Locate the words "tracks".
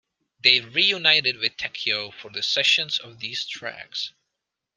3.45-4.11